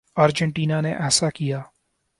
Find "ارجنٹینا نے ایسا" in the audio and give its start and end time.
0.17-1.29